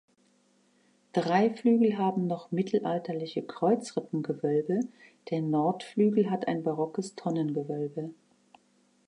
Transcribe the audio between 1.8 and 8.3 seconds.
haben noch mittelalterliche Kreuzrippengewölbe, der Nordflügel hat ein barockes Tonnengewölbe.